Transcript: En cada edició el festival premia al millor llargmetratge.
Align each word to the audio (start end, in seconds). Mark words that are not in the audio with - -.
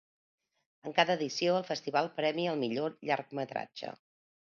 En 0.91 0.95
cada 0.99 1.17
edició 1.19 1.53
el 1.59 1.69
festival 1.69 2.11
premia 2.19 2.57
al 2.57 2.61
millor 2.65 2.99
llargmetratge. 3.11 3.97